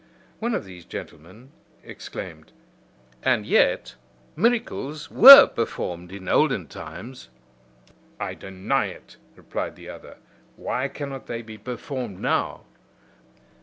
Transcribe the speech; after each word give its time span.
One 0.39 0.55
of 0.55 0.65
these 0.65 0.83
gentlemen 0.83 1.51
exclaimed: 1.83 2.53
"And 3.21 3.45
yet 3.45 3.93
miracles 4.35 5.11
were 5.11 5.45
performed 5.45 6.11
in 6.11 6.27
olden 6.27 6.65
times." 6.69 7.29
"I 8.19 8.33
deny 8.33 8.87
it," 8.87 9.17
replied 9.35 9.75
the 9.75 9.89
other: 9.89 10.17
"Why 10.55 10.87
cannot 10.87 11.27
they 11.27 11.43
be 11.43 11.59
performed 11.59 12.19
now?" 12.19 12.63